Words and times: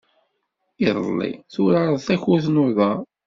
Iḍelli, 0.87 1.31
turared 1.53 1.99
takurt 2.07 2.45
n 2.49 2.61
uḍar. 2.63 2.99